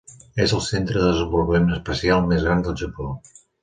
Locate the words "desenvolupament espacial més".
1.11-2.45